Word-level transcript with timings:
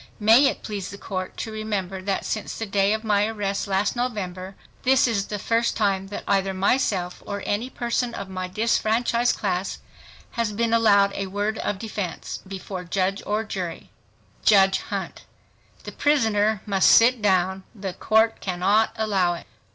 May 0.19 0.47
it 0.47 0.63
please 0.63 0.89
the 0.89 0.97
Court 0.97 1.37
to 1.37 1.51
remember 1.51 2.01
that 2.01 2.25
since 2.25 2.57
the 2.57 2.65
day 2.65 2.91
of 2.91 3.03
my 3.03 3.27
arrest 3.27 3.67
last 3.67 3.95
November 3.95 4.55
this 4.81 5.07
is 5.07 5.27
the 5.27 5.37
first 5.37 5.77
time 5.77 6.07
that 6.07 6.23
either 6.27 6.55
myself 6.55 7.21
or 7.23 7.43
any 7.45 7.69
person 7.69 8.15
of 8.15 8.27
my 8.27 8.47
disfranchised 8.47 9.37
class 9.37 9.77
has 10.31 10.53
been 10.53 10.73
allowed 10.73 11.13
a 11.13 11.27
word 11.27 11.59
of 11.59 11.77
defense 11.77 12.39
before 12.47 12.83
judge 12.83 13.21
or 13.27 13.43
jury 13.43 13.91
JUDGE 14.43 14.79
HUNT—The 14.79 15.91
prisoner 15.91 16.61
must 16.65 16.89
sit 16.89 17.21
down, 17.21 17.61
the 17.75 17.93
Court 17.93 18.39
cannot 18.41 18.93
allow 18.95 19.35
it. 19.35 19.45